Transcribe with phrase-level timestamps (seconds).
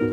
[0.00, 0.06] Hi,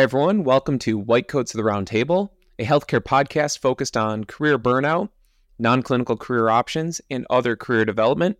[0.00, 0.42] everyone.
[0.42, 5.10] Welcome to White Coats of the Round Table, a healthcare podcast focused on career burnout,
[5.60, 8.36] non clinical career options, and other career development.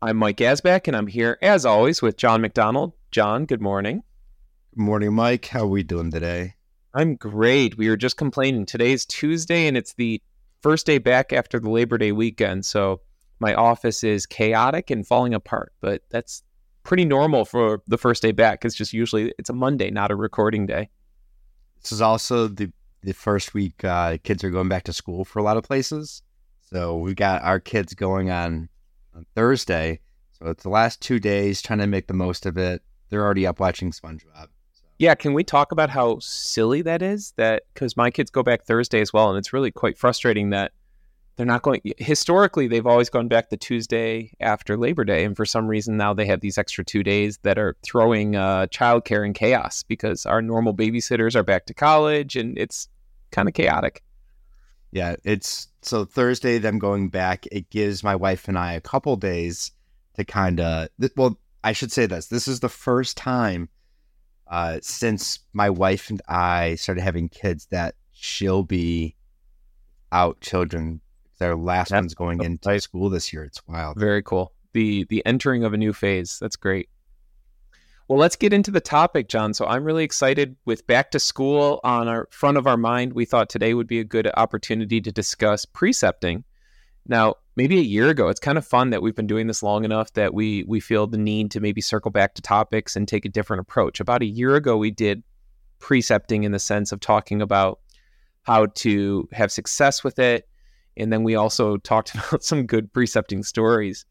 [0.00, 2.92] I'm Mike Asback, and I'm here, as always, with John McDonald.
[3.10, 4.04] John, good morning.
[4.72, 5.46] Good morning, Mike.
[5.46, 6.54] How are we doing today?
[6.94, 7.76] I'm great.
[7.76, 8.64] We were just complaining.
[8.64, 10.22] Today's Tuesday, and it's the
[10.62, 12.64] first day back after the Labor Day weekend.
[12.64, 13.00] So
[13.40, 16.44] my office is chaotic and falling apart, but that's
[16.84, 18.64] pretty normal for the first day back.
[18.64, 20.90] It's just usually it's a Monday, not a recording day.
[21.82, 22.72] This is also the
[23.02, 26.22] the first week uh, kids are going back to school for a lot of places.
[26.70, 28.68] So we've got our kids going on
[29.18, 30.00] on Thursday.
[30.32, 32.82] So it's the last two days trying to make the most of it.
[33.10, 34.48] They're already up watching SpongeBob.
[34.72, 37.34] So Yeah, can we talk about how silly that is?
[37.36, 40.72] That because my kids go back Thursday as well, and it's really quite frustrating that
[41.36, 41.80] they're not going.
[41.98, 46.14] Historically, they've always gone back the Tuesday after Labor Day, and for some reason now
[46.14, 50.42] they have these extra two days that are throwing uh, childcare in chaos because our
[50.42, 52.88] normal babysitters are back to college, and it's
[53.32, 54.02] kind of chaotic.
[54.90, 57.46] Yeah, it's so Thursday them going back.
[57.52, 59.70] It gives my wife and I a couple days
[60.14, 62.26] to kind of well, I should say this.
[62.26, 63.68] This is the first time
[64.46, 69.14] uh, since my wife and I started having kids that she'll be
[70.12, 71.00] out children.
[71.38, 72.82] Their last That's one's going into nice.
[72.82, 73.44] school this year.
[73.44, 73.98] It's wild.
[73.98, 74.52] Very cool.
[74.72, 76.38] The the entering of a new phase.
[76.40, 76.88] That's great.
[78.08, 79.52] Well, let's get into the topic, John.
[79.52, 83.12] So I'm really excited with back to school on our front of our mind.
[83.12, 86.44] We thought today would be a good opportunity to discuss precepting.
[87.06, 89.84] Now, maybe a year ago, it's kind of fun that we've been doing this long
[89.84, 93.26] enough that we we feel the need to maybe circle back to topics and take
[93.26, 94.00] a different approach.
[94.00, 95.22] About a year ago, we did
[95.78, 97.80] precepting in the sense of talking about
[98.42, 100.48] how to have success with it.
[100.96, 104.06] And then we also talked about some good precepting stories.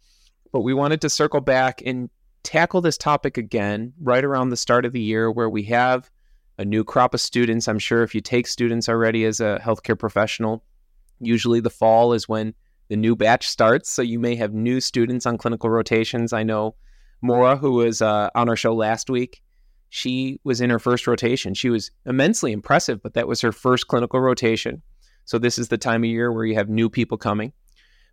[0.52, 2.12] But we wanted to circle back and
[2.48, 6.10] tackle this topic again right around the start of the year where we have
[6.58, 7.68] a new crop of students.
[7.68, 10.64] I'm sure if you take students already as a healthcare professional,
[11.20, 12.54] usually the fall is when
[12.88, 13.90] the new batch starts.
[13.90, 16.32] So you may have new students on clinical rotations.
[16.32, 16.76] I know
[17.22, 19.44] Mora, who was uh, on our show last week,
[19.90, 21.54] she was in her first rotation.
[21.54, 24.82] She was immensely impressive, but that was her first clinical rotation.
[25.26, 27.52] So this is the time of year where you have new people coming.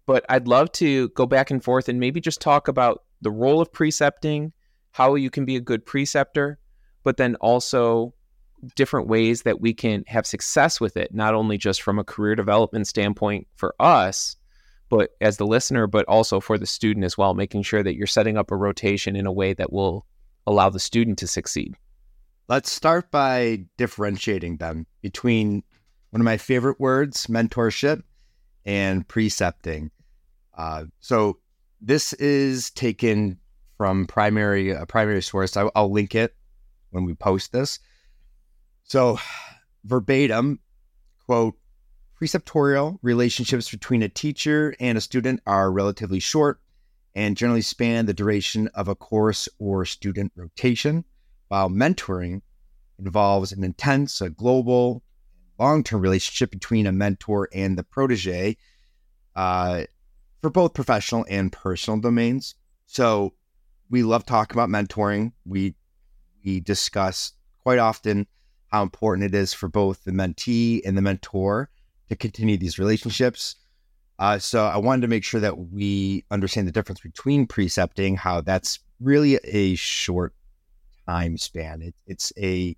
[0.06, 3.61] But I'd love to go back and forth and maybe just talk about the role
[3.61, 4.53] of precepting,
[4.93, 6.59] how you can be a good preceptor,
[7.03, 8.15] but then also
[8.77, 12.37] different ways that we can have success with it, not only just from a career
[12.37, 14.37] development standpoint for us,
[14.89, 18.07] but as the listener, but also for the student as well, making sure that you're
[18.07, 20.07] setting up a rotation in a way that will
[20.47, 21.75] allow the student to succeed.
[22.49, 25.63] Let's start by differentiating them between
[26.11, 28.03] one of my favorite words, mentorship,
[28.65, 29.91] and precepting.
[30.57, 31.39] Uh, so
[31.84, 33.39] this is taken
[33.77, 35.56] from primary a primary source.
[35.56, 36.34] I, I'll link it
[36.91, 37.78] when we post this.
[38.84, 39.19] So
[39.84, 40.61] verbatim
[41.27, 41.55] quote
[42.17, 46.61] preceptorial relationships between a teacher and a student are relatively short
[47.15, 51.05] and generally span the duration of a course or student rotation
[51.49, 52.41] while mentoring
[52.99, 55.03] involves an intense, a global,
[55.59, 58.56] long-term relationship between a mentor and the protege
[59.37, 59.83] uh,
[60.44, 62.55] for both professional and personal domains.
[62.84, 63.32] So
[63.88, 65.32] we love talking about mentoring.
[65.47, 65.75] We
[66.44, 67.32] we discuss
[67.62, 68.27] quite often
[68.66, 71.71] how important it is for both the mentee and the mentor
[72.10, 73.56] to continue these relationships.
[74.19, 78.43] Uh, so I wanted to make sure that we understand the difference between precepting, how
[78.43, 80.34] that's really a short
[81.09, 81.81] time span.
[81.81, 82.77] It, it's a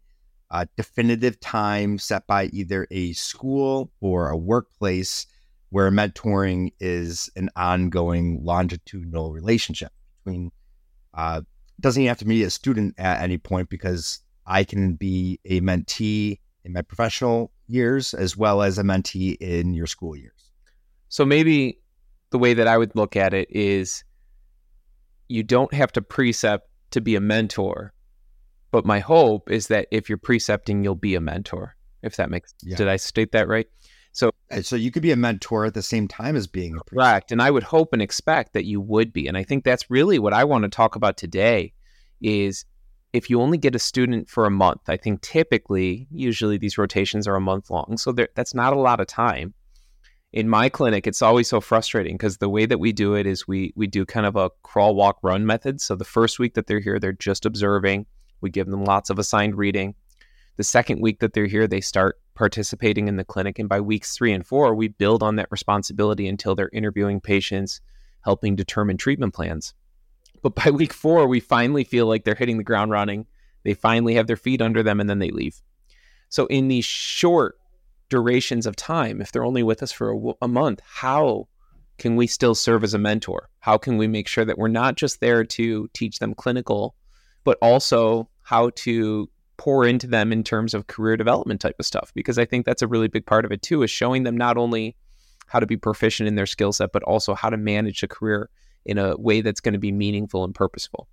[0.53, 5.27] uh, definitive time set by either a school or a workplace
[5.71, 9.93] where mentoring is an ongoing longitudinal relationship
[10.25, 10.51] between
[11.15, 11.41] uh,
[11.81, 15.61] doesn't even have to be a student at any point because I can be a
[15.61, 20.51] mentee in my professional years as well as a mentee in your school years.
[21.09, 21.81] So maybe
[22.31, 24.05] the way that I would look at it is
[25.29, 27.93] you don't have to precept to be a mentor.
[28.71, 31.77] But my hope is that if you're precepting, you'll be a mentor.
[32.03, 32.77] If that makes Yeah.
[32.77, 33.67] did I state that right?
[34.51, 36.95] And so you could be a mentor at the same time as being a preceptor.
[36.97, 37.33] Correct.
[37.33, 39.27] And I would hope and expect that you would be.
[39.27, 41.73] And I think that's really what I want to talk about today
[42.21, 42.65] is
[43.13, 47.27] if you only get a student for a month, I think typically, usually these rotations
[47.27, 47.97] are a month long.
[47.99, 49.55] So there, that's not a lot of time.
[50.33, 53.49] in my clinic, it's always so frustrating because the way that we do it is
[53.49, 55.81] we we do kind of a crawl, walk, run method.
[55.81, 58.05] So the first week that they're here, they're just observing.
[58.43, 59.95] We give them lots of assigned reading.
[60.57, 63.59] The second week that they're here, they start participating in the clinic.
[63.59, 67.81] And by weeks three and four, we build on that responsibility until they're interviewing patients,
[68.23, 69.75] helping determine treatment plans.
[70.43, 73.27] But by week four, we finally feel like they're hitting the ground running.
[73.65, 75.61] They finally have their feet under them and then they leave.
[76.29, 77.59] So, in these short
[78.09, 81.49] durations of time, if they're only with us for a, a month, how
[81.99, 83.49] can we still serve as a mentor?
[83.61, 86.95] How can we make sure that we're not just there to teach them clinical,
[87.45, 92.13] but also how to pour into them in terms of career development type of stuff?
[92.15, 94.57] Because I think that's a really big part of it too, is showing them not
[94.57, 94.97] only
[95.47, 98.51] how to be proficient in their skill set, but also how to manage a career
[98.85, 101.09] in a way that's going to be meaningful and purposeful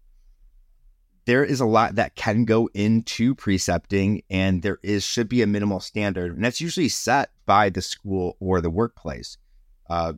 [1.26, 5.48] there is a lot that can go into precepting and there is should be a
[5.48, 9.38] minimal standard and that's usually set by the school or the workplace
[9.90, 10.14] uh,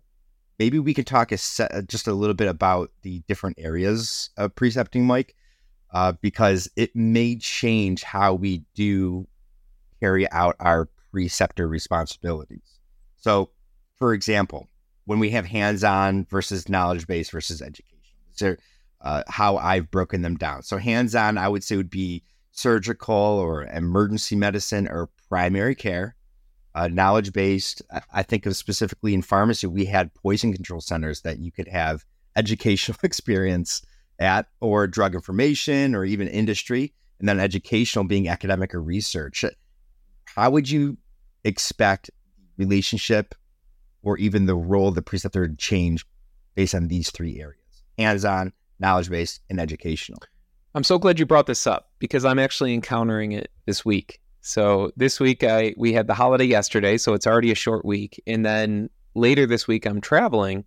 [0.60, 4.56] maybe we could talk a set, just a little bit about the different areas of
[4.56, 5.36] precepting mike
[5.96, 9.28] uh, because it may change how we do
[10.00, 12.80] carry out our preceptor responsibilities
[13.18, 13.50] so
[13.96, 14.68] for example
[15.06, 17.96] when we have hands-on versus knowledge-based versus education
[18.38, 18.58] there
[19.06, 20.64] uh, how I've broken them down.
[20.64, 26.16] So hands on, I would say would be surgical or emergency medicine or primary care.
[26.74, 27.82] Uh, knowledge based,
[28.12, 32.04] I think of specifically in pharmacy, we had poison control centers that you could have
[32.36, 33.82] educational experience
[34.20, 39.46] at, or drug information, or even industry, and then educational being academic or research.
[40.26, 40.98] How would you
[41.44, 42.12] expect
[42.58, 43.36] relationship
[44.04, 46.06] or even the role of the preceptor to change
[46.56, 47.60] based on these three areas?
[47.98, 50.20] Hands on, knowledge based, and educational.
[50.74, 54.20] I'm so glad you brought this up because I'm actually encountering it this week.
[54.42, 58.22] So this week I we had the holiday yesterday, so it's already a short week,
[58.28, 60.66] and then later this week I'm traveling.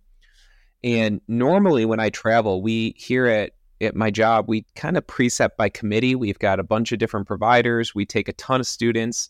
[0.83, 5.57] And normally when I travel, we here at at my job, we kind of precept
[5.57, 6.13] by committee.
[6.13, 7.95] We've got a bunch of different providers.
[7.95, 9.29] We take a ton of students,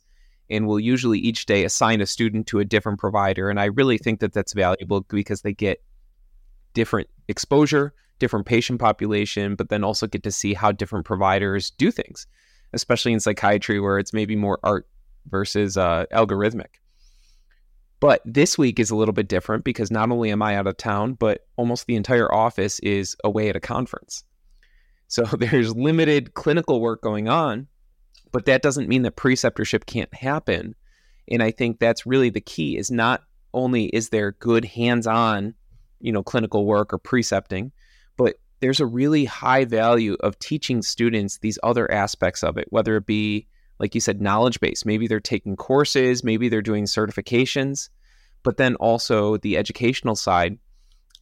[0.50, 3.52] and we'll usually each day assign a student to a different provider.
[3.52, 5.84] And I really think that that's valuable because they get
[6.74, 11.90] different exposure different patient population, but then also get to see how different providers do
[11.90, 12.28] things,
[12.74, 14.88] especially in psychiatry where it's maybe more art
[15.30, 16.78] versus uh, algorithmic.
[18.00, 20.78] But this week is a little bit different because not only am I out of
[20.78, 24.24] town, but almost the entire office is away at a conference.
[25.08, 27.68] So there's limited clinical work going on,
[28.32, 30.76] but that doesn't mean that preceptorship can't happen.
[31.30, 33.24] And I think that's really the key is not
[33.54, 35.56] only is there good hands-on,
[36.00, 37.72] you know, clinical work or precepting,
[38.16, 42.96] but there's a really high value of teaching students these other aspects of it, whether
[42.98, 43.48] it be,
[43.80, 44.86] like you said, knowledge base.
[44.86, 47.90] Maybe they're taking courses, maybe they're doing certifications,
[48.44, 50.58] but then also the educational side.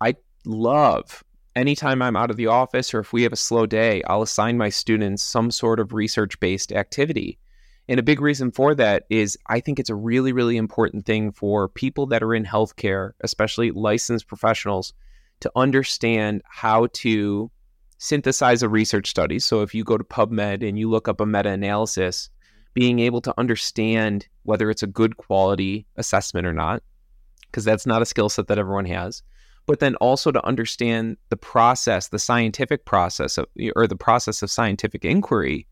[0.02, 0.16] I
[0.46, 1.24] love
[1.58, 4.58] anytime I'm out of the office or if we have a slow day, I'll assign
[4.58, 7.40] my students some sort of research based activity.
[7.90, 11.32] And a big reason for that is I think it's a really, really important thing
[11.32, 14.94] for people that are in healthcare, especially licensed professionals,
[15.40, 17.50] to understand how to
[17.98, 19.40] synthesize a research study.
[19.40, 22.30] So if you go to PubMed and you look up a meta analysis,
[22.78, 26.84] being able to understand whether it's a good quality assessment or not,
[27.48, 29.24] because that's not a skill set that everyone has.
[29.66, 34.52] But then also to understand the process, the scientific process of, or the process of
[34.52, 35.66] scientific inquiry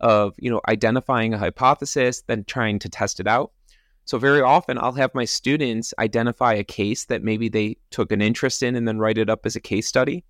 [0.00, 3.52] of, you know, identifying a hypothesis, then trying to test it out,
[4.10, 8.20] so very often I'll have my students identify a case that maybe they took an
[8.20, 10.24] interest in and then write it up as a case study.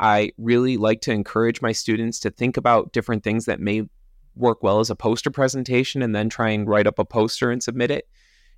[0.00, 3.82] I really like to encourage my students to think about different things that may
[4.34, 7.62] work well as a poster presentation and then try and write up a poster and
[7.62, 8.08] submit it.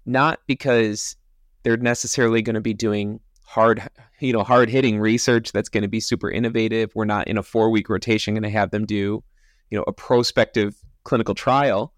[0.05, 1.17] Not because
[1.63, 3.89] they're necessarily going to be doing hard,
[4.21, 6.93] you know, hard hitting research that's going to be super innovative.
[6.95, 9.23] We're not in a four week rotation going to have them do,
[9.71, 11.93] you know, a prospective clinical trial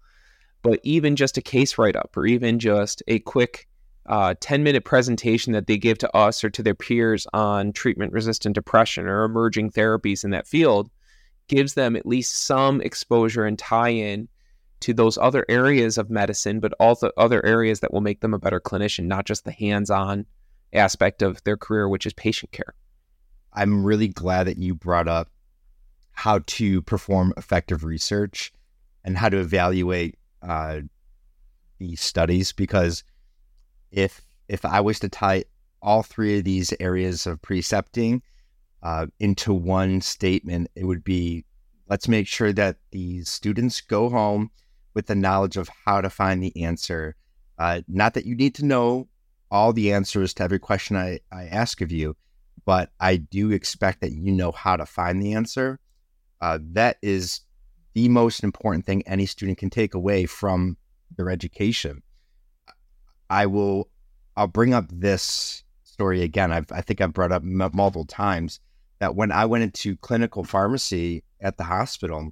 [0.65, 3.67] but even just a case write up or even just a quick
[4.07, 8.11] uh, 10 minute presentation that they give to us or to their peers on treatment
[8.11, 10.89] resistant depression or emerging therapies in that field
[11.47, 14.27] gives them at least some exposure and tie in
[14.81, 18.39] to those other areas of medicine, but also other areas that will make them a
[18.39, 20.25] better clinician, not just the hands on
[20.73, 22.73] aspect of their career, which is patient care.
[23.53, 25.29] I'm really glad that you brought up
[26.11, 28.51] how to perform effective research
[29.03, 30.81] and how to evaluate uh,
[31.77, 33.03] these studies because
[33.91, 35.45] if if I was to tie
[35.81, 38.21] all three of these areas of precepting
[38.85, 41.43] uh, into one statement, it would be
[41.89, 44.51] let's make sure that these students go home
[44.93, 47.15] with the knowledge of how to find the answer.
[47.57, 49.07] Uh, not that you need to know
[49.49, 52.15] all the answers to every question I, I ask of you,
[52.63, 55.79] but I do expect that you know how to find the answer.
[56.39, 57.41] Uh, that is
[57.95, 60.77] the most important thing any student can take away from
[61.17, 62.03] their education.
[63.31, 63.89] I will,
[64.37, 66.51] I'll bring up this story again.
[66.51, 68.59] I've, I think I've brought up m- multiple times
[68.99, 72.31] that when I went into clinical pharmacy at the hospital,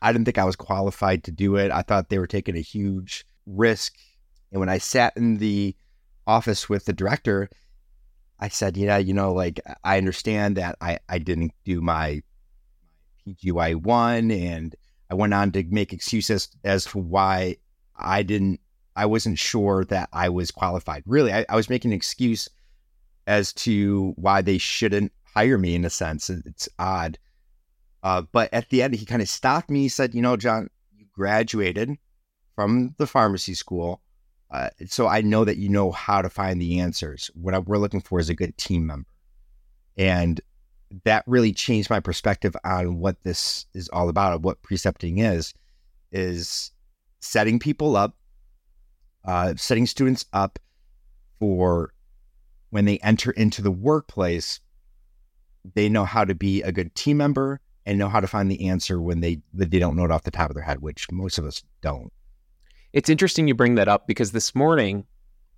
[0.00, 1.70] I didn't think I was qualified to do it.
[1.70, 3.94] I thought they were taking a huge risk.
[4.52, 5.74] And when I sat in the
[6.26, 7.48] office with the director,
[8.38, 12.22] I said, yeah, you know, like I understand that I, I didn't do my
[13.26, 14.74] PGY one and
[15.10, 17.56] I went on to make excuses as to why
[17.96, 18.60] I didn't
[18.94, 21.04] I wasn't sure that I was qualified.
[21.06, 22.48] Really, I, I was making an excuse
[23.28, 26.28] as to why they shouldn't hire me in a sense.
[26.30, 27.16] It's odd.
[28.02, 29.82] Uh, but at the end, he kind of stopped me.
[29.82, 31.96] He said, You know, John, you graduated
[32.56, 34.00] from the pharmacy school.
[34.50, 37.30] Uh, so I know that you know how to find the answers.
[37.34, 39.08] What I, we're looking for is a good team member.
[39.96, 40.40] And
[41.04, 45.54] that really changed my perspective on what this is all about, what precepting is,
[46.10, 46.72] is
[47.20, 48.16] setting people up,
[49.24, 50.58] uh, setting students up
[51.38, 51.92] for
[52.70, 54.60] when they enter into the workplace,
[55.74, 58.68] they know how to be a good team member and know how to find the
[58.68, 61.38] answer when they they don't know it off the top of their head, which most
[61.38, 62.12] of us don't.
[62.92, 65.06] It's interesting you bring that up because this morning,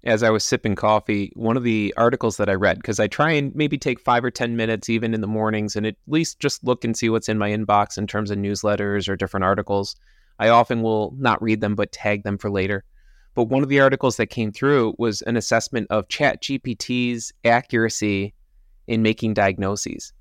[0.04, 3.32] as I was sipping coffee, one of the articles that I read, because I try
[3.32, 6.64] and maybe take five or 10 minutes even in the mornings and at least just
[6.64, 9.96] look and see what's in my inbox in terms of newsletters or different articles.
[10.38, 12.84] I often will not read them, but tag them for later.
[13.34, 18.34] But one of the articles that came through was an assessment of ChatGPT's accuracy
[18.90, 20.12] in making diagnoses.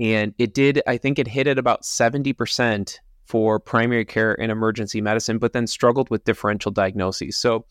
[0.00, 5.00] And it did, I think it hit at about 70% for primary care and emergency
[5.00, 7.36] medicine, but then struggled with differential diagnoses.
[7.36, 7.66] So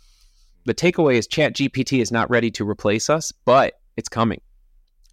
[0.64, 4.40] the takeaway is ChatGPT is not ready to replace us, but it's coming.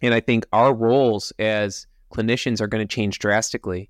[0.01, 3.89] And I think our roles as clinicians are going to change drastically.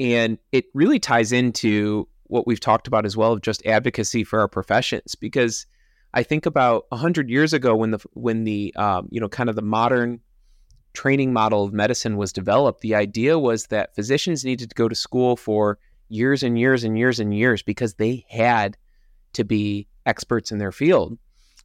[0.00, 4.40] And it really ties into what we've talked about as well of just advocacy for
[4.40, 5.66] our professions because
[6.14, 9.56] I think about 100 years ago when the when the um, you know kind of
[9.56, 10.20] the modern
[10.92, 14.94] training model of medicine was developed, the idea was that physicians needed to go to
[14.94, 18.76] school for years and years and years and years because they had
[19.32, 21.18] to be experts in their field.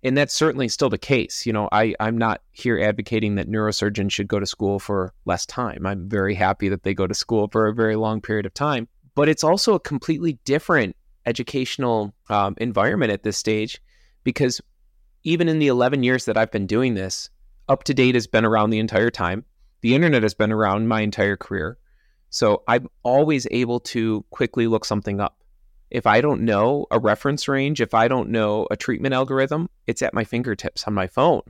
[0.03, 1.45] And that's certainly still the case.
[1.45, 5.45] You know, I, I'm not here advocating that neurosurgeons should go to school for less
[5.45, 5.85] time.
[5.85, 8.87] I'm very happy that they go to school for a very long period of time.
[9.15, 13.81] But it's also a completely different educational um, environment at this stage
[14.23, 14.61] because
[15.23, 17.29] even in the 11 years that I've been doing this,
[17.69, 19.43] UpToDate has been around the entire time.
[19.81, 21.77] The internet has been around my entire career.
[22.29, 25.43] So I'm always able to quickly look something up.
[25.89, 30.01] If I don't know a reference range, if I don't know a treatment algorithm, it's
[30.01, 31.41] at my fingertips on my phone.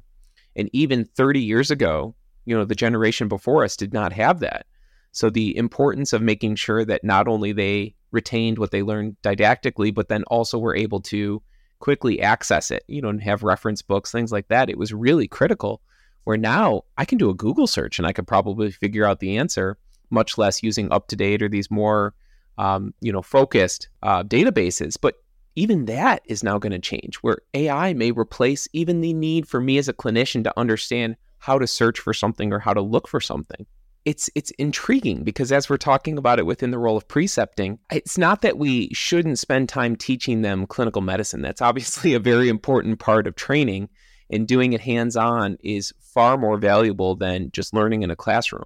[0.56, 4.66] And even 30 years ago, you know, the generation before us did not have that.
[5.12, 9.94] So the importance of making sure that not only they retained what they learned didactically,
[9.94, 11.42] but then also were able to
[11.80, 14.70] quickly access it, you know, and have reference books, things like that.
[14.70, 15.82] It was really critical
[16.28, 19.38] where now I can do a Google search and I could probably figure out the
[19.38, 19.78] answer,
[20.10, 22.14] much less using UpToDate or these more,
[22.58, 24.98] um, you know, focused uh, databases.
[25.00, 25.16] But
[25.56, 29.62] even that is now going to change, where AI may replace even the need for
[29.62, 33.08] me as a clinician to understand how to search for something or how to look
[33.08, 33.66] for something.
[34.04, 38.18] It's it's intriguing because as we're talking about it within the role of precepting, it's
[38.18, 41.42] not that we shouldn't spend time teaching them clinical medicine.
[41.42, 43.88] That's obviously a very important part of training
[44.30, 48.66] and doing it hands on is far more valuable than just learning in a classroom.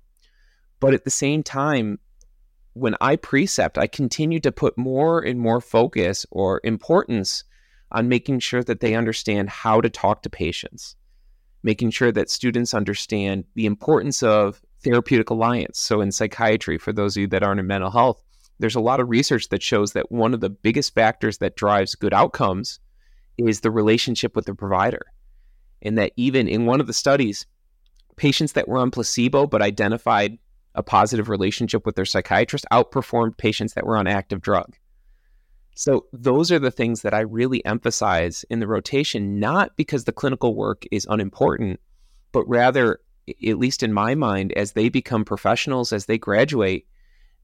[0.80, 2.00] But at the same time,
[2.74, 7.44] when I precept, I continue to put more and more focus or importance
[7.92, 10.96] on making sure that they understand how to talk to patients,
[11.64, 15.80] making sure that students understand the importance of therapeutic alliance.
[15.80, 18.24] So, in psychiatry, for those of you that aren't in mental health,
[18.60, 21.96] there's a lot of research that shows that one of the biggest factors that drives
[21.96, 22.80] good outcomes
[23.38, 25.02] is the relationship with the provider
[25.82, 27.46] in that even in one of the studies,
[28.16, 30.38] patients that were on placebo but identified
[30.76, 34.76] a positive relationship with their psychiatrist outperformed patients that were on active drug.
[35.76, 40.12] So, those are the things that I really emphasize in the rotation, not because the
[40.12, 41.80] clinical work is unimportant,
[42.32, 46.88] but rather, at least in my mind, as they become professionals, as they graduate,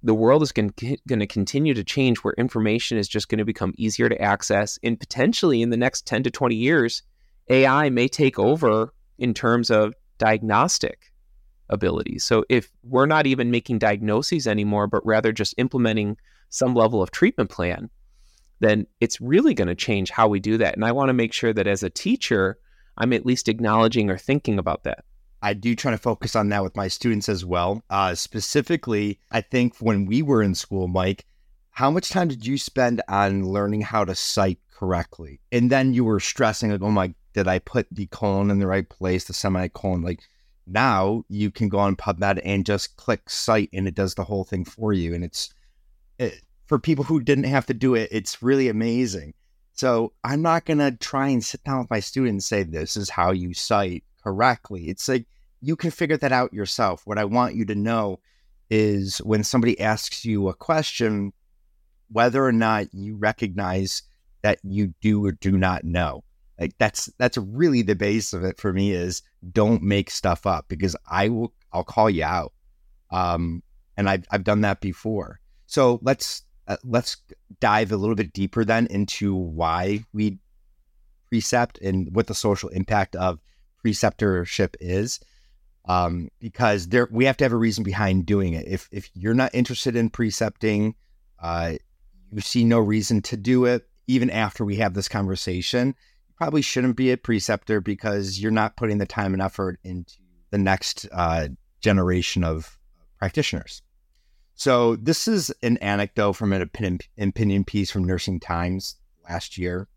[0.03, 3.73] the world is going to continue to change where information is just going to become
[3.77, 4.77] easier to access.
[4.83, 7.03] And potentially in the next 10 to 20 years,
[7.49, 11.11] AI may take over in terms of diagnostic
[11.69, 12.23] abilities.
[12.23, 16.17] So if we're not even making diagnoses anymore, but rather just implementing
[16.49, 17.89] some level of treatment plan,
[18.59, 20.75] then it's really going to change how we do that.
[20.75, 22.57] And I want to make sure that as a teacher,
[22.97, 25.03] I'm at least acknowledging or thinking about that.
[25.41, 27.83] I do try to focus on that with my students as well.
[27.89, 31.25] Uh, specifically, I think when we were in school, Mike,
[31.69, 35.39] how much time did you spend on learning how to cite correctly?
[35.51, 38.65] And then you were stressing, like, oh my, did I put the colon in the
[38.65, 40.01] right place, the semicolon?
[40.01, 40.21] Like
[40.65, 44.43] now you can go on PubMed and just click cite and it does the whole
[44.43, 45.13] thing for you.
[45.13, 45.53] And it's
[46.17, 49.35] it, for people who didn't have to do it, it's really amazing.
[49.73, 52.97] So I'm not going to try and sit down with my students and say, this
[52.97, 54.89] is how you cite correctly.
[54.89, 55.27] It's like
[55.61, 57.05] you can figure that out yourself.
[57.05, 58.19] What I want you to know
[58.71, 61.33] is when somebody asks you a question,
[62.09, 64.01] whether or not you recognize
[64.41, 66.23] that you do or do not know.
[66.59, 69.21] Like that's that's really the base of it for me is
[69.51, 72.53] don't make stuff up because I will I'll call you out.
[73.11, 73.61] Um,
[73.95, 75.39] and I've I've done that before.
[75.67, 77.17] So let's uh, let's
[77.59, 80.39] dive a little bit deeper then into why we
[81.29, 83.39] precept and what the social impact of
[83.85, 85.19] preceptorship is.
[85.85, 88.67] Um, because there we have to have a reason behind doing it.
[88.67, 90.95] If if you're not interested in precepting,
[91.39, 91.73] uh,
[92.31, 95.95] you see no reason to do it, even after we have this conversation.
[96.37, 100.13] Probably shouldn't be a preceptor because you're not putting the time and effort into
[100.51, 101.47] the next uh,
[101.81, 102.77] generation of
[103.17, 103.81] practitioners.
[104.53, 108.95] So this is an anecdote from an opinion, opinion piece from Nursing Times
[109.27, 109.87] last year.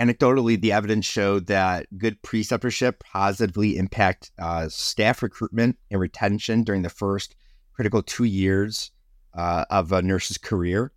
[0.00, 6.82] Anecdotally, the evidence showed that good preceptorship positively impact uh, staff recruitment and retention during
[6.82, 7.36] the first
[7.72, 8.90] critical two years
[9.34, 10.92] uh, of a nurse's career.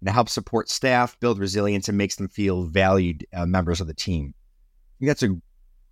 [0.00, 3.86] And it helps support staff, build resilience, and makes them feel valued uh, members of
[3.86, 4.34] the team.
[4.34, 5.36] I think that's a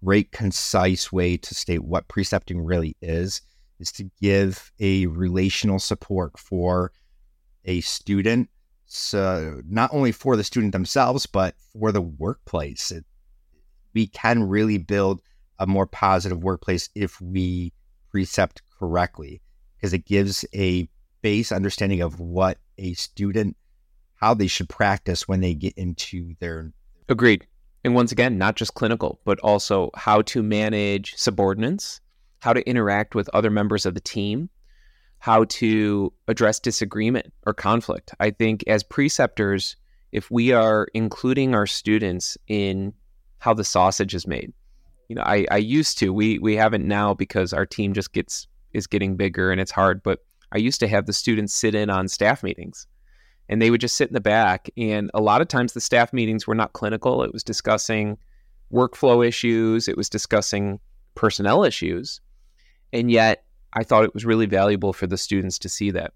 [0.05, 3.41] great, concise way to state what precepting really is,
[3.81, 6.93] is to give a relational support for
[7.65, 8.51] a student
[8.87, 12.91] so not only for the student themselves, but for the workplace.
[12.91, 13.05] It,
[13.93, 15.21] we can really build
[15.59, 17.73] a more positive workplace if we
[18.11, 19.41] precept correctly,
[19.77, 20.89] because it gives a
[21.23, 23.57] base understanding of what a student,
[24.25, 26.73] how they should practice when they get into their.
[27.11, 27.47] Agreed.
[27.85, 32.01] And once again, not just clinical, but also how to manage subordinates,
[32.41, 34.49] how to interact with other members of the team,
[35.19, 38.15] how to address disagreement or conflict.
[38.19, 39.77] I think as preceptors,
[40.11, 42.95] if we are including our students in
[43.41, 44.55] how the sausage is made,
[45.11, 48.49] you know, I, I used to, we we haven't now because our team just gets
[48.73, 51.91] is getting bigger and it's hard, but I used to have the students sit in
[51.91, 52.87] on staff meetings
[53.49, 54.69] and they would just sit in the back.
[54.77, 57.23] And a lot of times the staff meetings were not clinical.
[57.23, 58.19] It was discussing
[58.73, 60.81] workflow issues, it was discussing
[61.15, 62.21] personnel issues.
[62.93, 66.13] And yet I thought it was really valuable for the students to see that.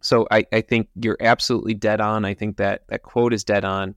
[0.00, 2.24] So I, I think you're absolutely dead on.
[2.24, 3.94] I think that that quote is dead on,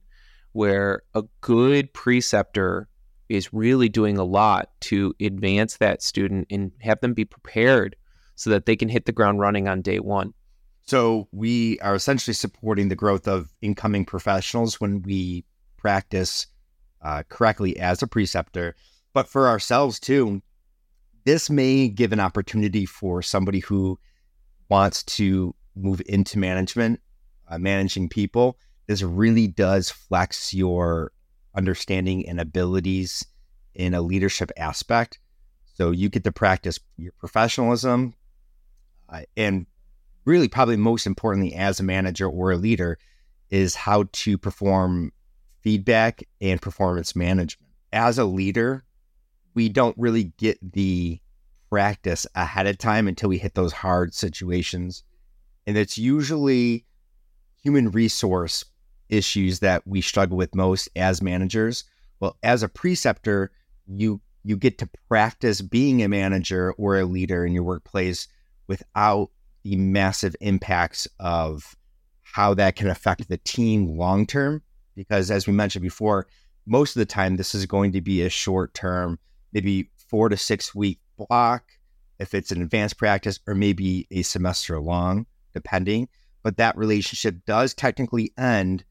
[0.52, 2.88] where a good preceptor
[3.28, 7.96] is really doing a lot to advance that student and have them be prepared
[8.34, 10.34] so that they can hit the ground running on day one.
[10.92, 15.46] So we are essentially supporting the growth of incoming professionals when we
[15.78, 16.48] practice
[17.00, 18.76] uh, correctly as a preceptor,
[19.14, 20.42] but for ourselves too
[21.24, 23.98] this may give an opportunity for somebody who
[24.68, 27.00] wants to move into management,
[27.48, 28.58] uh, managing people.
[28.86, 31.12] This really does flex your
[31.54, 33.24] understanding and abilities
[33.74, 35.20] in a leadership aspect.
[35.72, 38.12] So you get to practice your professionalism
[39.08, 39.64] uh, and
[40.24, 42.98] really probably most importantly as a manager or a leader
[43.50, 45.12] is how to perform
[45.60, 47.68] feedback and performance management.
[47.92, 48.84] As a leader,
[49.54, 51.20] we don't really get the
[51.70, 55.04] practice ahead of time until we hit those hard situations.
[55.66, 56.84] And it's usually
[57.62, 58.64] human resource
[59.08, 61.84] issues that we struggle with most as managers.
[62.20, 63.52] Well, as a preceptor,
[63.86, 68.26] you you get to practice being a manager or a leader in your workplace
[68.66, 69.30] without
[69.62, 71.76] the massive impacts of
[72.22, 74.62] how that can affect the team long term.
[74.94, 76.26] Because as we mentioned before,
[76.66, 79.18] most of the time this is going to be a short term
[79.52, 81.64] maybe four to six week block,
[82.18, 86.08] if it's an advanced practice, or maybe a semester long, depending.
[86.42, 88.84] But that relationship does technically end,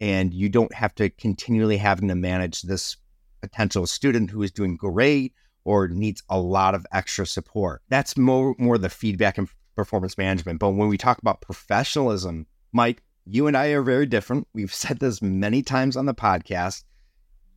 [0.00, 2.96] and you don't have to continually having to manage this
[3.40, 5.32] potential student who is doing great
[5.64, 7.82] or needs a lot of extra support.
[7.88, 10.58] That's more more the feedback and performance management.
[10.58, 14.48] But when we talk about professionalism, Mike, you and I are very different.
[14.52, 16.82] We've said this many times on the podcast.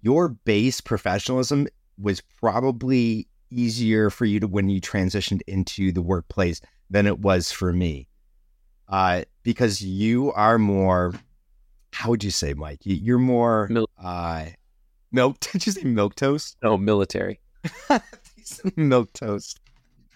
[0.04, 6.62] Your base professionalism was probably easier for you to when you transitioned into the workplace
[6.92, 8.08] than it was for me.
[8.88, 11.14] Uh, because you are more,
[11.92, 12.80] how would you say, Mike?
[12.84, 14.46] You're more, uh,
[15.12, 15.40] Milk?
[15.52, 16.58] Did you say milk toast?
[16.62, 17.40] No, military.
[18.76, 19.60] milk toast.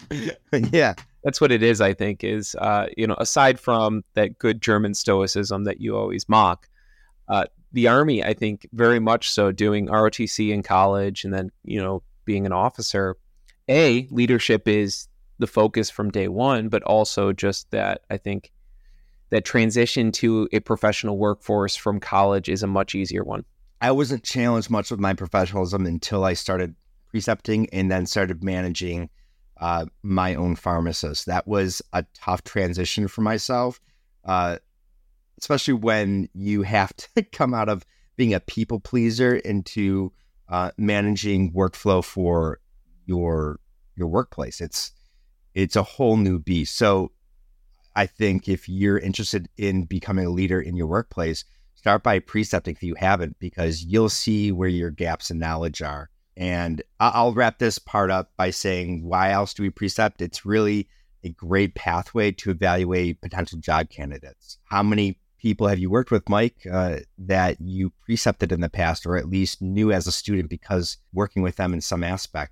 [0.72, 1.82] yeah, That's what it is.
[1.82, 6.30] I think is uh, you know aside from that good German stoicism that you always
[6.30, 6.68] mock,
[7.28, 11.82] uh, the army I think very much so doing ROTC in college and then you
[11.82, 13.18] know being an officer.
[13.68, 15.08] A leadership is
[15.40, 18.52] the focus from day one, but also just that I think
[19.32, 23.44] that transition to a professional workforce from college is a much easier one.
[23.82, 26.76] I wasn't challenged much with my professionalism until I started
[27.10, 29.10] precepting and then started managing
[29.58, 31.26] uh, my own pharmacist.
[31.26, 33.80] That was a tough transition for myself,
[34.24, 34.58] uh,
[35.40, 40.12] especially when you have to come out of being a people pleaser into
[40.50, 42.60] uh, managing workflow for
[43.06, 43.60] your
[43.96, 44.62] your workplace.
[44.62, 44.92] It's
[45.54, 46.76] it's a whole new beast.
[46.76, 47.12] So
[47.96, 52.76] I think if you're interested in becoming a leader in your workplace, start by precepting
[52.76, 56.10] if you haven't, because you'll see where your gaps in knowledge are.
[56.38, 60.22] And I'll wrap this part up by saying, why else do we precept?
[60.22, 60.88] It's really
[61.24, 64.58] a great pathway to evaluate potential job candidates.
[64.66, 69.06] How many people have you worked with, Mike, uh, that you precepted in the past,
[69.06, 72.52] or at least knew as a student because working with them in some aspect?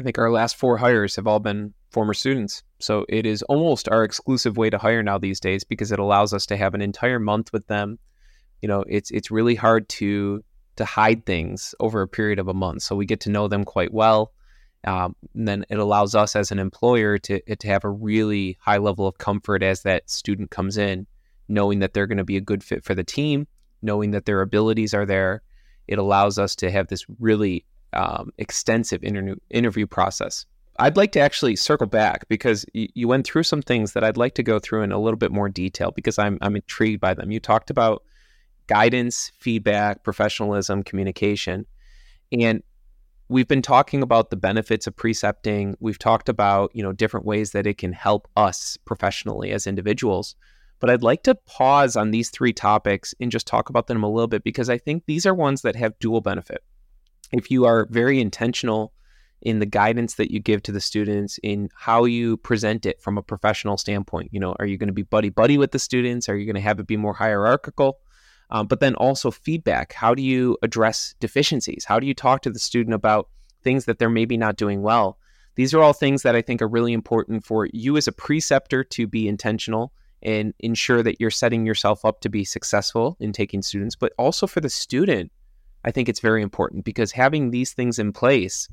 [0.00, 2.62] I think our last four hires have all been former students.
[2.80, 6.32] So it is almost our exclusive way to hire now these days because it allows
[6.32, 7.98] us to have an entire month with them.
[8.62, 10.42] You know, it's it's really hard to
[10.76, 12.82] to hide things over a period of a month.
[12.82, 14.32] So we get to know them quite well.
[14.84, 18.78] Um, and then it allows us as an employer to to have a really high
[18.78, 21.06] level of comfort as that student comes in,
[21.48, 23.46] knowing that they're going to be a good fit for the team,
[23.80, 25.42] knowing that their abilities are there.
[25.86, 30.46] It allows us to have this really um, extensive interview interview process.
[30.78, 34.34] I'd like to actually circle back because you went through some things that I'd like
[34.36, 37.30] to go through in a little bit more detail because I'm I'm intrigued by them.
[37.30, 38.02] You talked about
[38.72, 41.66] guidance, feedback, professionalism, communication,
[42.32, 42.62] and
[43.28, 45.76] we've been talking about the benefits of precepting.
[45.78, 50.36] We've talked about you know different ways that it can help us professionally as individuals.
[50.80, 54.10] But I'd like to pause on these three topics and just talk about them a
[54.10, 56.64] little bit because I think these are ones that have dual benefit
[57.32, 58.92] if you are very intentional
[59.40, 63.18] in the guidance that you give to the students in how you present it from
[63.18, 66.28] a professional standpoint you know are you going to be buddy buddy with the students
[66.28, 67.98] are you going to have it be more hierarchical
[68.50, 69.92] um, but then also feedback.
[69.92, 71.84] How do you address deficiencies?
[71.84, 73.28] How do you talk to the student about
[73.62, 75.18] things that they're maybe not doing well?
[75.54, 78.82] These are all things that i think are really important for you as a preceptor
[78.82, 83.60] to be intentional and ensure that you're setting yourself up to be successful in taking
[83.60, 85.30] students but also for the student
[85.84, 88.68] I think it's very important because having these things in place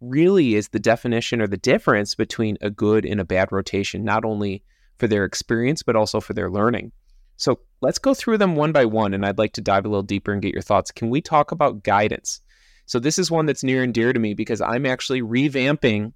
[0.00, 4.24] really is the definition or the difference between a good and a bad rotation, not
[4.24, 4.62] only
[4.98, 6.92] for their experience, but also for their learning.
[7.36, 9.14] So let's go through them one by one.
[9.14, 10.90] And I'd like to dive a little deeper and get your thoughts.
[10.90, 12.40] Can we talk about guidance?
[12.86, 16.12] So this is one that's near and dear to me because I'm actually revamping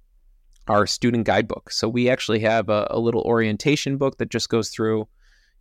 [0.67, 1.71] our student guidebook.
[1.71, 5.07] So we actually have a, a little orientation book that just goes through,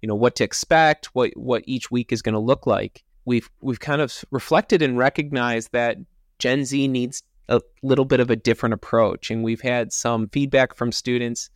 [0.02, 3.50] you know, what to expect, what what each week is going to look like we've
[3.60, 5.98] we've kind of reflected and recognized that
[6.38, 10.74] Gen Z needs a little bit of a different approach, and we've had some feedback
[10.74, 11.50] from students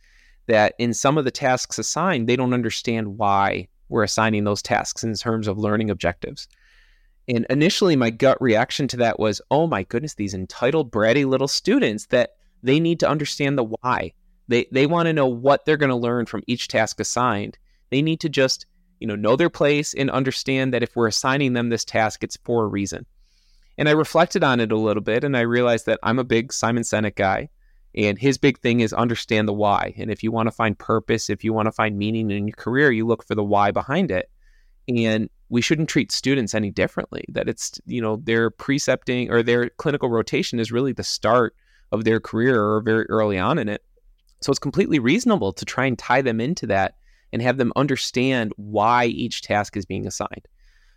[0.47, 5.03] that in some of the tasks assigned, they don't understand why we're assigning those tasks
[5.03, 6.47] in terms of learning objectives.
[7.29, 11.47] And initially, my gut reaction to that was, "Oh my goodness, these entitled, bratty little
[11.47, 14.11] students that they need to understand the why.
[14.49, 17.57] They they want to know what they're going to learn from each task assigned.
[17.91, 18.65] They need to just
[19.03, 22.37] you know, know their place and understand that if we're assigning them this task, it's
[22.45, 23.05] for a reason.
[23.77, 26.53] And I reflected on it a little bit and I realized that I'm a big
[26.53, 27.49] Simon Sinek guy.
[27.95, 29.93] And his big thing is understand the why.
[29.97, 32.55] And if you want to find purpose, if you want to find meaning in your
[32.55, 34.29] career, you look for the why behind it.
[34.87, 37.23] And we shouldn't treat students any differently.
[37.29, 41.55] That it's, you know, their precepting or their clinical rotation is really the start
[41.91, 43.83] of their career or very early on in it.
[44.41, 46.95] So it's completely reasonable to try and tie them into that
[47.31, 50.47] and have them understand why each task is being assigned.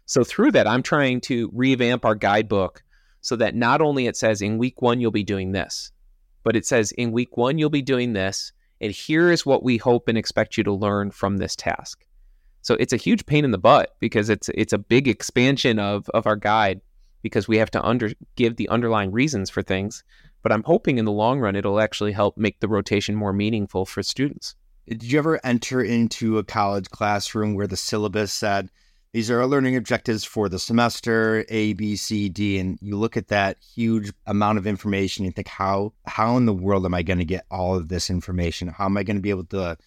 [0.06, 2.82] So through that, I'm trying to revamp our guidebook
[3.20, 5.90] so that not only it says in week one, you'll be doing this,
[6.46, 8.52] but it says in week one, you'll be doing this.
[8.80, 12.06] And here is what we hope and expect you to learn from this task.
[12.62, 16.08] So it's a huge pain in the butt because it's it's a big expansion of
[16.10, 16.82] of our guide
[17.22, 20.04] because we have to under give the underlying reasons for things.
[20.44, 23.84] But I'm hoping in the long run it'll actually help make the rotation more meaningful
[23.84, 24.54] for students.
[24.86, 28.70] Did you ever enter into a college classroom where the syllabus said,
[29.16, 33.16] these are our learning objectives for the semester A, B, C, D, and you look
[33.16, 37.02] at that huge amount of information and think, how how in the world am I
[37.02, 38.68] going to get all of this information?
[38.68, 39.78] How am I going to be able to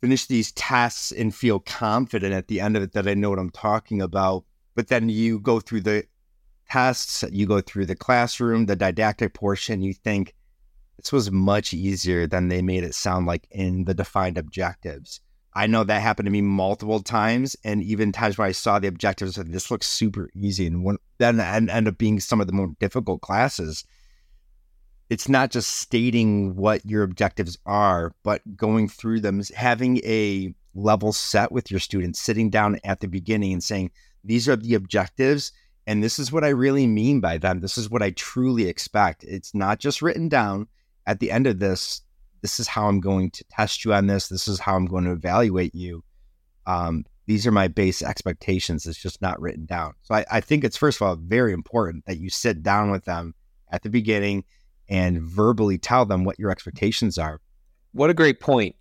[0.00, 3.38] finish these tasks and feel confident at the end of it that I know what
[3.38, 4.46] I'm talking about?
[4.74, 6.04] But then you go through the
[6.70, 10.34] tests, you go through the classroom, the didactic portion, you think
[10.96, 15.20] this was much easier than they made it sound like in the defined objectives.
[15.54, 18.88] I know that happened to me multiple times, and even times when I saw the
[18.88, 22.46] objectives, said, this looks super easy, and when, then and end up being some of
[22.46, 23.84] the more difficult classes.
[25.10, 31.12] It's not just stating what your objectives are, but going through them, having a level
[31.12, 33.90] set with your students, sitting down at the beginning and saying,
[34.22, 35.50] these are the objectives,
[35.86, 37.60] and this is what I really mean by them.
[37.60, 39.24] This is what I truly expect.
[39.24, 40.68] It's not just written down.
[41.06, 42.02] At the end of this,
[42.40, 44.28] this is how I'm going to test you on this.
[44.28, 46.04] This is how I'm going to evaluate you.
[46.66, 48.86] Um, these are my base expectations.
[48.86, 49.94] It's just not written down.
[50.02, 53.04] So I, I think it's first of all very important that you sit down with
[53.04, 53.34] them
[53.70, 54.44] at the beginning
[54.88, 57.40] and verbally tell them what your expectations are.
[57.92, 58.76] What a great point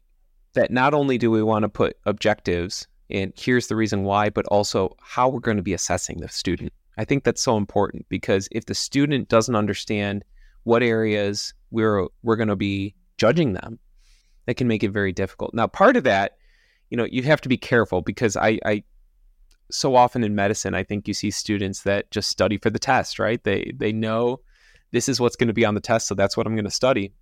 [0.53, 4.45] that not only do we want to put objectives and here's the reason why, but
[4.47, 6.73] also how we're going to be assessing the student.
[6.97, 10.23] I think that's so important because if the student doesn't understand
[10.63, 13.79] what areas we're we're going to be judging them,
[14.45, 15.53] that can make it very difficult.
[15.53, 16.37] Now, part of that,
[16.89, 18.83] you know, you have to be careful because I, I
[19.69, 23.19] so often in medicine, I think you see students that just study for the test,
[23.19, 23.43] right?
[23.43, 24.39] They they know
[24.91, 26.71] this is what's going to be on the test, so that's what I'm going to
[26.71, 27.13] study.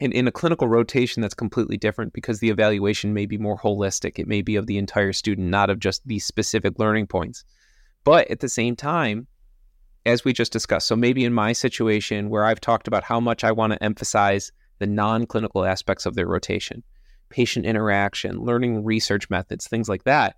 [0.00, 4.18] And in a clinical rotation, that's completely different because the evaluation may be more holistic.
[4.18, 7.44] It may be of the entire student, not of just these specific learning points.
[8.02, 9.28] But at the same time,
[10.04, 13.44] as we just discussed, so maybe in my situation where I've talked about how much
[13.44, 16.82] I want to emphasize the non clinical aspects of their rotation,
[17.28, 20.36] patient interaction, learning research methods, things like that,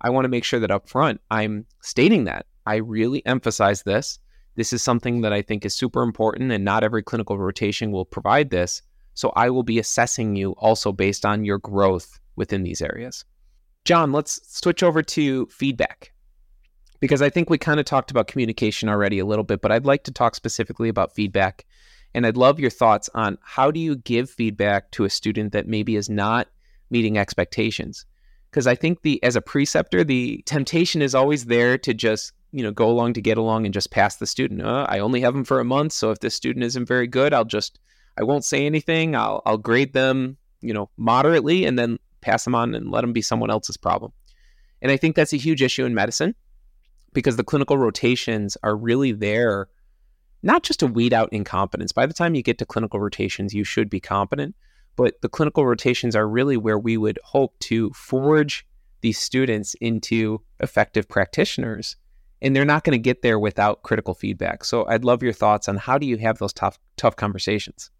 [0.00, 2.46] I want to make sure that up front I'm stating that.
[2.66, 4.18] I really emphasize this.
[4.56, 8.04] This is something that I think is super important, and not every clinical rotation will
[8.04, 8.82] provide this.
[9.14, 13.24] So I will be assessing you also based on your growth within these areas.
[13.84, 16.12] John, let's switch over to feedback
[17.00, 19.86] because I think we kind of talked about communication already a little bit, but I'd
[19.86, 21.64] like to talk specifically about feedback.
[22.16, 25.68] And I'd love your thoughts on how do you give feedback to a student that
[25.68, 26.48] maybe is not
[26.88, 28.06] meeting expectations?
[28.50, 32.62] Because I think the as a preceptor, the temptation is always there to just you
[32.62, 34.62] know go along to get along and just pass the student.
[34.62, 37.34] Uh, I only have them for a month, so if this student isn't very good,
[37.34, 37.78] I'll just
[38.18, 39.14] I won't say anything.
[39.14, 43.12] I'll I'll grade them, you know, moderately and then pass them on and let them
[43.12, 44.10] be someone else's problem.
[44.80, 46.34] And I think that's a huge issue in medicine
[47.12, 49.68] because the clinical rotations are really there
[50.42, 51.92] not just to weed out incompetence.
[51.92, 54.54] By the time you get to clinical rotations, you should be competent,
[54.94, 58.66] but the clinical rotations are really where we would hope to forge
[59.00, 61.96] these students into effective practitioners
[62.42, 64.64] and they're not going to get there without critical feedback.
[64.64, 67.90] So I'd love your thoughts on how do you have those tough tough conversations?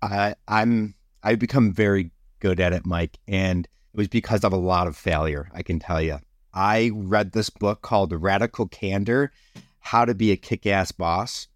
[0.00, 4.56] I, I'm I've become very good at it, Mike, and it was because of a
[4.56, 5.48] lot of failure.
[5.52, 6.18] I can tell you.
[6.54, 9.32] I read this book called Radical Candor:
[9.82, 11.48] How to Be a Kick-Ass Boss,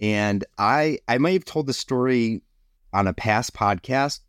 [0.00, 2.42] and I I might have told the story
[2.92, 4.20] on a past podcast,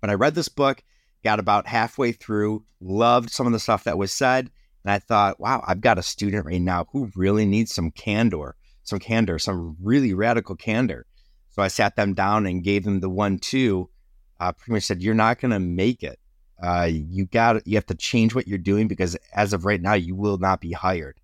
[0.00, 0.82] but I read this book,
[1.24, 4.50] got about halfway through, loved some of the stuff that was said,
[4.84, 8.56] and I thought, wow, I've got a student right now who really needs some candor,
[8.82, 11.06] some candor, some really radical candor.
[11.50, 13.90] So I sat them down and gave them the one two.
[14.38, 16.18] Uh, pretty much said, "You're not going to make it.
[16.62, 19.94] Uh, you got you have to change what you're doing because as of right now,
[19.94, 21.20] you will not be hired."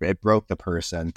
[0.00, 1.12] It broke the person.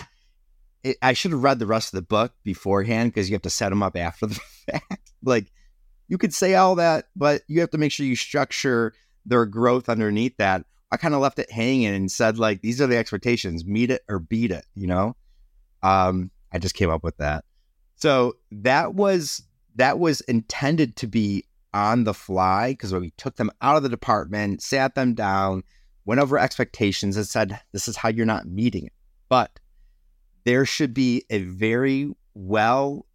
[0.84, 3.50] It, I should have read the rest of the book beforehand because you have to
[3.50, 5.12] set them up after the fact.
[5.24, 5.52] like
[6.08, 8.94] you could say all that, but you have to make sure you structure
[9.26, 10.66] their growth underneath that.
[10.92, 13.64] I kind of left it hanging and said like, "These are the expectations.
[13.64, 15.16] Meet it or beat it." You know.
[15.84, 17.46] Um, I just came up with that.
[17.96, 19.44] So that was
[19.76, 23.90] that was intended to be on the fly because we took them out of the
[23.90, 25.64] department, sat them down,
[26.10, 28.94] went over expectations, and said, "This is how you're not meeting it."
[29.30, 29.60] But
[30.44, 33.06] there should be a very well,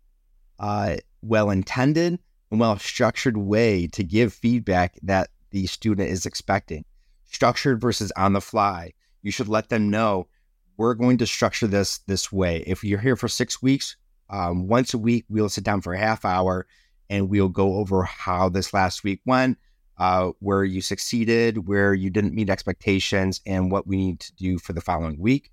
[0.61, 2.21] uh, well intended
[2.53, 6.85] and well structured way to give feedback that the student is expecting.
[7.25, 8.93] Structured versus on the fly.
[9.23, 10.29] You should let them know
[10.77, 12.63] we're going to structure this this way.
[12.65, 13.97] If you're here for six weeks,
[14.31, 16.65] um, once a week, we'll sit down for a half hour
[17.11, 19.59] and we'll go over how this last week went,
[19.99, 24.59] uh, where you succeeded, where you didn't meet expectations, and what we need to do
[24.59, 25.51] for the following week.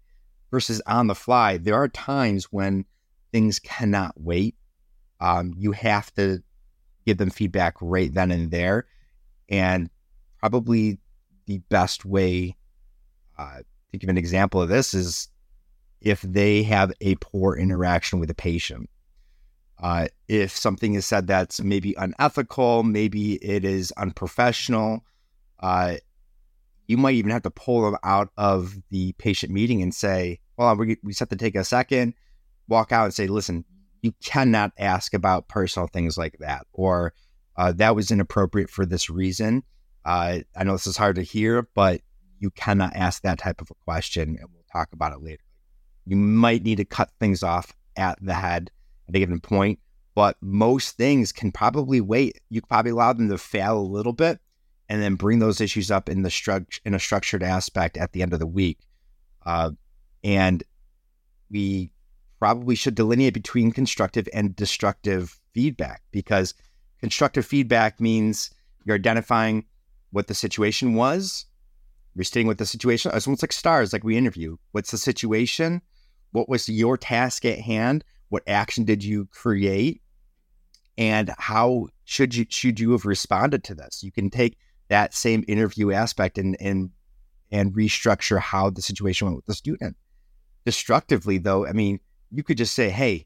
[0.50, 2.86] Versus on the fly, there are times when
[3.32, 4.56] things cannot wait.
[5.20, 6.44] Um, you have to
[7.06, 8.88] give them feedback right then and there.
[9.50, 9.90] And
[10.40, 11.00] probably
[11.46, 12.56] the best way
[13.38, 13.60] uh,
[13.92, 15.30] to give an example of this is
[16.02, 18.90] if they have a poor interaction with a patient.
[19.82, 25.04] Uh, if something is said that's maybe unethical, maybe it is unprofessional,
[25.60, 25.96] uh,
[26.88, 30.76] you might even have to pull them out of the patient meeting and say, well,
[30.76, 32.14] we, we just have to take a second,
[32.68, 33.66] walk out and say, listen,
[34.02, 37.14] you cannot ask about personal things like that, or
[37.56, 39.64] uh, that was inappropriate for this reason.
[40.06, 42.02] Uh, I know this is hard to hear, but
[42.40, 45.44] you cannot ask that type of a question, and we'll talk about it later.
[46.06, 48.72] You might need to cut things off at the head
[49.12, 49.80] at a given point,
[50.16, 52.40] but most things can probably wait.
[52.50, 54.40] You probably allow them to fail a little bit,
[54.90, 58.22] and then bring those issues up in the struct in a structured aspect at the
[58.22, 58.80] end of the week.
[59.46, 59.72] Uh,
[60.24, 60.64] and
[61.50, 61.92] we
[62.40, 66.54] probably should delineate between constructive and destructive feedback because
[67.00, 68.52] constructive feedback means
[68.86, 69.66] you're identifying
[70.12, 71.46] what the situation was.
[72.16, 73.12] You're stating what the situation.
[73.14, 74.58] It's almost like stars, like we interview.
[74.72, 75.82] What's the situation?
[76.32, 78.04] What was your task at hand?
[78.32, 80.02] What action did you create?
[80.98, 84.04] And how should you should you have responded to this?
[84.04, 86.92] You can take that same interview aspect and and
[87.52, 89.98] and restructure how the situation went with the student.
[90.66, 92.00] Destructively, though, I mean,
[92.32, 93.26] you could just say, "Hey,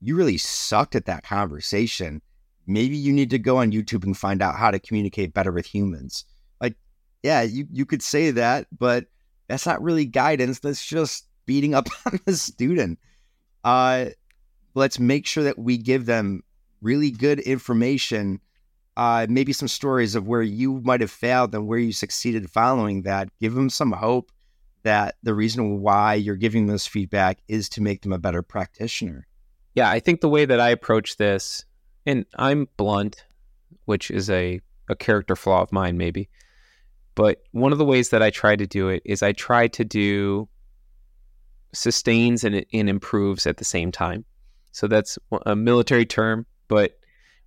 [0.00, 2.22] you really sucked at that conversation.
[2.64, 5.66] Maybe you need to go on YouTube and find out how to communicate better with
[5.66, 6.24] humans."
[6.60, 6.76] Like,
[7.24, 9.06] yeah, you you could say that, but
[9.48, 10.60] that's not really guidance.
[10.60, 13.00] That's just beating up on the student.
[13.64, 14.10] Uh,
[14.74, 16.42] let's make sure that we give them
[16.80, 18.40] really good information
[18.96, 23.02] uh, maybe some stories of where you might have failed and where you succeeded following
[23.02, 23.28] that.
[23.40, 24.30] Give them some hope
[24.84, 29.26] that the reason why you're giving this feedback is to make them a better practitioner.
[29.74, 31.64] Yeah, I think the way that I approach this,
[32.06, 33.24] and I'm blunt,
[33.86, 36.28] which is a, a character flaw of mine, maybe.
[37.16, 39.84] But one of the ways that I try to do it is I try to
[39.84, 40.48] do
[41.72, 44.24] sustains and, and improves at the same time.
[44.74, 46.98] So that's a military term, but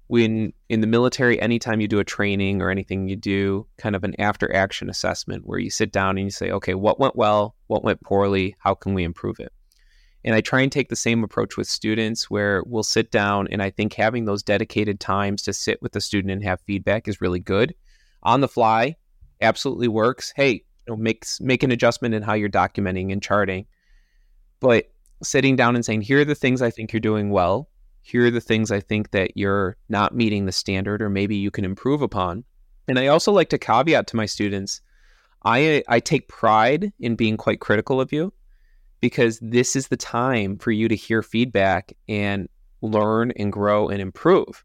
[0.08, 4.06] when in the military, anytime you do a training or anything, you do kind of
[4.06, 7.54] an after action assessment where you sit down and you say, okay, what went well?
[7.68, 8.56] What went poorly?
[8.60, 9.52] How can we improve it?
[10.24, 13.62] And I try and take the same approach with students where we'll sit down and
[13.62, 17.20] I think having those dedicated times to sit with the student and have feedback is
[17.20, 17.76] really good.
[18.24, 18.96] On the fly,
[19.42, 20.32] absolutely works.
[20.34, 23.66] Hey, you know, make, make an adjustment in how you're documenting and charting.
[24.62, 24.86] But
[25.24, 27.70] sitting down and saying, here are the things I think you're doing well
[28.08, 31.52] here are the things I think that you're not meeting the standard or maybe you
[31.52, 32.46] can improve upon.
[32.88, 34.82] And I also like to caveat to my students
[35.44, 38.34] I, I take pride in being quite critical of you
[39.02, 42.48] because this is the time for you to hear feedback and
[42.82, 44.64] learn and grow and improve.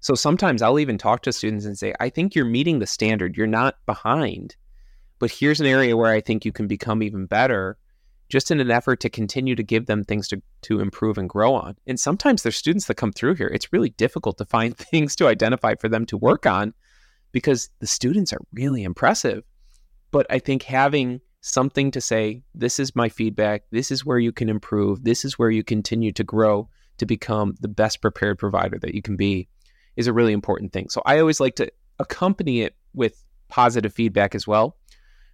[0.00, 3.36] So sometimes I'll even talk to students and say, I think you're meeting the standard.
[3.36, 4.56] You're not behind.
[5.18, 7.76] But here's an area where I think you can become even better
[8.30, 11.52] just in an effort to continue to give them things to, to improve and grow
[11.52, 11.76] on.
[11.86, 13.48] And sometimes there's students that come through here.
[13.48, 16.72] It's really difficult to find things to identify for them to work on
[17.32, 19.44] because the students are really impressive.
[20.10, 24.32] But I think having something to say, this is my feedback, this is where you
[24.32, 28.78] can improve, this is where you continue to grow to become the best prepared provider
[28.78, 29.48] that you can be
[29.96, 30.88] is a really important thing.
[30.88, 34.76] So I always like to accompany it with positive feedback as well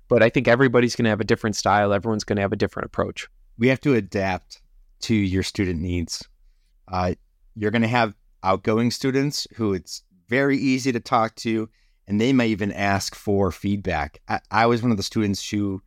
[0.08, 1.92] but I think everybody's going to have a different style.
[1.92, 3.28] Everyone's going to have a different approach.
[3.58, 4.62] We have to adapt
[5.00, 6.26] to your student needs.
[6.88, 7.14] Uh,
[7.54, 11.68] you're going to have outgoing students who it's very easy to talk to,
[12.06, 14.20] and they may even ask for feedback.
[14.28, 15.82] I, I was one of the students who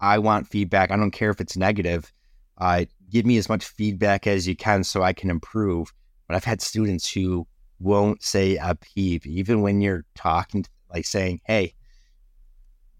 [0.00, 0.90] I want feedback.
[0.90, 2.12] I don't care if it's negative.
[2.58, 5.92] Uh, give me as much feedback as you can so I can improve.
[6.26, 7.46] But I've had students who
[7.78, 11.74] won't say a peep, even when you're talking, to, like saying, "Hey,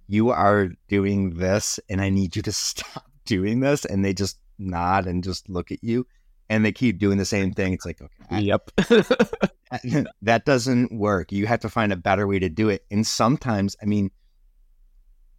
[0.07, 3.85] you are doing this and I need you to stop doing this.
[3.85, 6.07] And they just nod and just look at you
[6.49, 7.73] and they keep doing the same thing.
[7.73, 8.43] It's like, okay.
[8.43, 8.71] Yep.
[10.23, 11.33] that doesn't work.
[11.33, 12.85] You have to find a better way to do it.
[12.91, 14.11] And sometimes, I mean,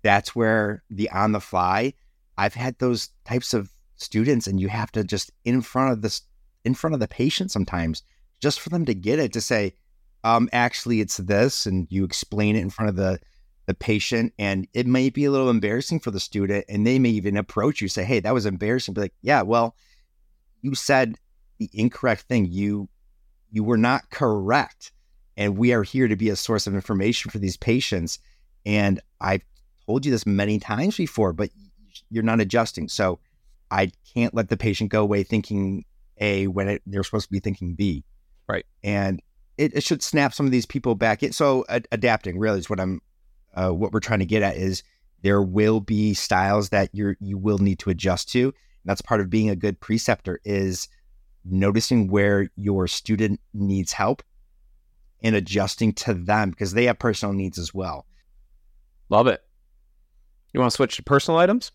[0.02, 1.94] that's where the on the fly,
[2.38, 6.22] I've had those types of students and you have to just in front of this,
[6.66, 8.02] in front of the patient sometimes,
[8.42, 9.74] just for them to get it to say,
[10.24, 11.66] um, actually it's this.
[11.66, 13.20] And you explain it in front of the,
[13.66, 17.10] the patient and it may be a little embarrassing for the student and they may
[17.10, 19.76] even approach you say hey that was embarrassing be like yeah well
[20.64, 21.16] you said
[21.60, 22.46] the incorrect thing.
[22.46, 22.90] You
[23.52, 24.92] you were not correct
[25.38, 28.18] and we are here to be a source of information for these patients
[28.66, 29.44] and i've
[29.86, 31.50] told you this many times before but
[32.10, 32.90] you're not adjusting.
[32.90, 33.20] So
[33.70, 35.86] i can't let the patient go away thinking
[36.18, 38.04] a when it, they're supposed to be thinking b.
[38.48, 38.66] Right.
[38.84, 39.22] And
[39.58, 41.32] it, it should snap some of these people back in.
[41.32, 43.02] So adapting really is what i'm
[43.54, 44.84] uh, what we're trying to get at is
[45.22, 48.46] there will be styles that you're you will need to adjust to.
[48.46, 48.54] And
[48.86, 50.88] that's part of being a good preceptor is
[51.46, 54.22] noticing where your student needs help
[55.22, 58.06] and adjusting to them because they have personal needs as well.
[59.10, 59.42] Love it.
[60.54, 61.72] You want to switch to personal items?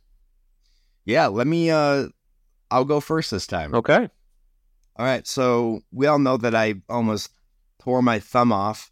[1.05, 2.09] Yeah, let me uh
[2.70, 3.74] I'll go first this time.
[3.74, 4.09] Okay.
[4.97, 7.31] All right, so we all know that I almost
[7.79, 8.91] tore my thumb off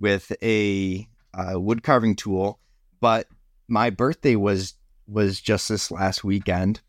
[0.00, 2.58] with a uh, wood carving tool,
[3.00, 3.26] but
[3.68, 4.74] my birthday was
[5.06, 6.80] was just this last weekend,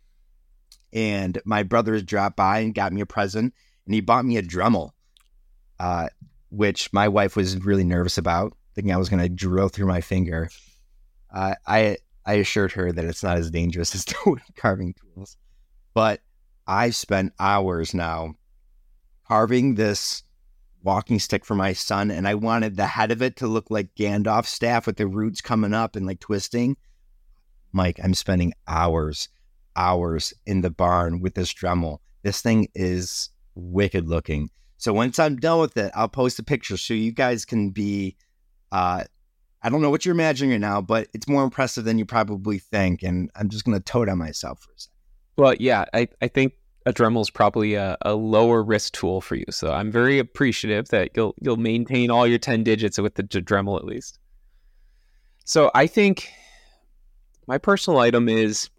[0.93, 3.53] and my brothers dropped by and got me a present,
[3.85, 4.91] and he bought me a Dremel,
[5.79, 6.07] uh,
[6.49, 10.01] which my wife was really nervous about, thinking I was going to drill through my
[10.01, 10.49] finger.
[11.33, 15.37] Uh, I I assured her that it's not as dangerous as the wood carving tools,
[15.93, 16.21] but
[16.65, 18.35] I've spent hours now
[19.27, 20.23] carving this
[20.87, 23.93] walking stick for my son, and I wanted the head of it to look like
[23.95, 26.77] Gandalf's staff with the roots coming up and like twisting.
[27.73, 29.27] Mike, I'm spending hours,
[29.75, 31.97] hours in the barn with this Dremel.
[32.23, 34.49] This thing is wicked looking.
[34.77, 38.15] So once I'm done with it, I'll post a picture so you guys can be.
[38.71, 39.03] Uh,
[39.61, 42.59] I don't know what you're imagining right now, but it's more impressive than you probably
[42.59, 44.93] think, and I'm just gonna toad on myself for a second.
[45.35, 46.53] Well, yeah, I, I think
[46.87, 49.43] a Dremel is probably a, a lower risk tool for you.
[49.49, 53.77] So I'm very appreciative that you'll you'll maintain all your 10 digits with the Dremel
[53.77, 54.19] at least.
[55.43, 56.29] So I think
[57.45, 58.69] my personal item is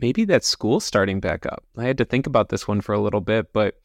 [0.00, 1.62] maybe that school starting back up.
[1.78, 3.80] I had to think about this one for a little bit, but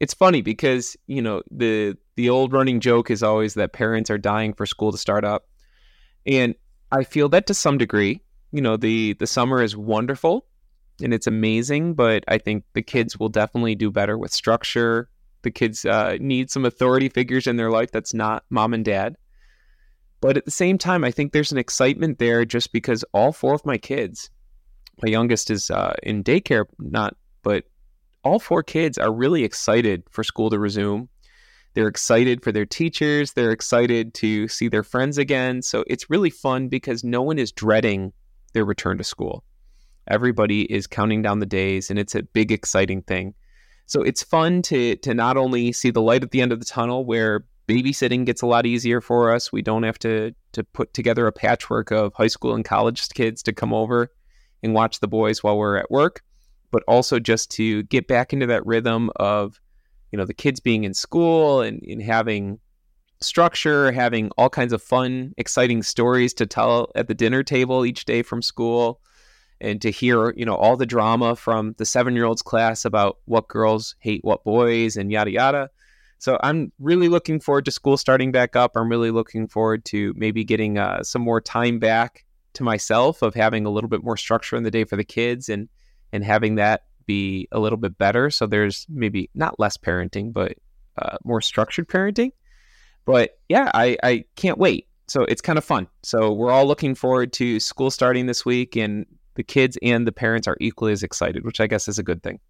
[0.00, 4.18] it's funny because, you know, the the old running joke is always that parents are
[4.18, 5.46] dying for school to start up.
[6.26, 6.54] And
[6.90, 10.46] I feel that to some degree, you know, the the summer is wonderful
[11.02, 15.08] and it's amazing, but I think the kids will definitely do better with structure.
[15.42, 19.16] The kids uh, need some authority figures in their life that's not mom and dad.
[20.20, 23.54] But at the same time, I think there's an excitement there just because all four
[23.54, 24.30] of my kids,
[25.02, 27.64] my youngest is uh, in daycare, not, but
[28.22, 31.08] all four kids are really excited for school to resume.
[31.74, 33.32] They're excited for their teachers.
[33.32, 35.62] They're excited to see their friends again.
[35.62, 38.12] So it's really fun because no one is dreading
[38.52, 39.42] their return to school.
[40.08, 43.34] Everybody is counting down the days, and it's a big, exciting thing.
[43.86, 46.64] So it's fun to to not only see the light at the end of the
[46.64, 49.52] tunnel, where babysitting gets a lot easier for us.
[49.52, 53.42] We don't have to to put together a patchwork of high school and college kids
[53.44, 54.10] to come over
[54.62, 56.22] and watch the boys while we're at work,
[56.70, 59.60] but also just to get back into that rhythm of,
[60.10, 62.58] you know, the kids being in school and, and having
[63.20, 68.04] structure, having all kinds of fun, exciting stories to tell at the dinner table each
[68.04, 69.00] day from school
[69.62, 73.18] and to hear you know all the drama from the seven year olds class about
[73.24, 75.70] what girls hate what boys and yada yada.
[76.18, 78.72] So i'm really looking forward to school starting back up.
[78.76, 83.34] I'm really looking forward to maybe getting uh, some more time back to myself of
[83.34, 85.68] having a little bit more structure in the day for the kids and
[86.12, 88.30] and having that be a little bit better.
[88.30, 90.56] So there's maybe not less parenting but
[90.98, 92.32] uh, more structured parenting.
[93.04, 94.88] But yeah i i can't wait.
[95.08, 95.88] So it's kind of fun.
[96.02, 100.12] So we're all looking forward to school starting this week and the kids and the
[100.12, 102.40] parents are equally as excited, which I guess is a good thing.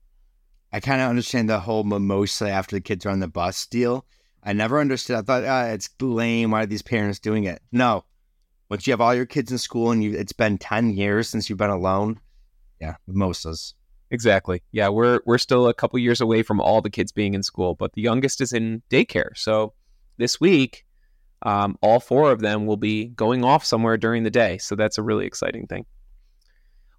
[0.72, 4.06] I kind of understand the whole mimosa after the kids are on the bus deal.
[4.42, 5.16] I never understood.
[5.16, 6.50] I thought ah, it's lame.
[6.50, 7.60] Why are these parents doing it?
[7.70, 8.04] No.
[8.70, 11.48] Once you have all your kids in school and you, it's been ten years since
[11.48, 12.18] you've been alone,
[12.80, 13.74] yeah, mimosas.
[14.10, 14.62] Exactly.
[14.72, 17.74] Yeah, we're we're still a couple years away from all the kids being in school,
[17.74, 19.36] but the youngest is in daycare.
[19.36, 19.74] So
[20.16, 20.84] this week,
[21.42, 24.58] um, all four of them will be going off somewhere during the day.
[24.58, 25.86] So that's a really exciting thing.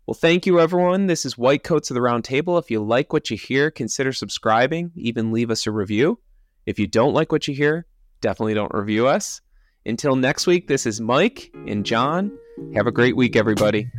[0.05, 1.07] Well, thank you, everyone.
[1.07, 2.59] This is White Coats of the Roundtable.
[2.59, 6.19] If you like what you hear, consider subscribing, even leave us a review.
[6.65, 7.85] If you don't like what you hear,
[8.19, 9.39] definitely don't review us.
[9.85, 12.37] Until next week, this is Mike and John.
[12.75, 13.89] Have a great week, everybody.